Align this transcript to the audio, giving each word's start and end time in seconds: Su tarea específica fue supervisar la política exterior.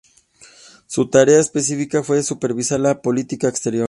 Su 0.87 1.11
tarea 1.11 1.39
específica 1.39 2.01
fue 2.01 2.23
supervisar 2.23 2.79
la 2.79 3.03
política 3.03 3.47
exterior. 3.49 3.79